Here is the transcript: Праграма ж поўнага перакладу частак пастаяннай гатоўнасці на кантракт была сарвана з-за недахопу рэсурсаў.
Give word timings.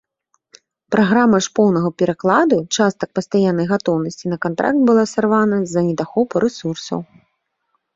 Праграма 0.95 1.37
ж 1.47 1.51
поўнага 1.59 1.89
перакладу 2.03 2.57
частак 2.79 3.09
пастаяннай 3.19 3.65
гатоўнасці 3.75 4.25
на 4.35 4.43
кантракт 4.49 4.79
была 4.93 5.03
сарвана 5.17 5.55
з-за 5.65 5.81
недахопу 5.91 6.35
рэсурсаў. 6.51 6.99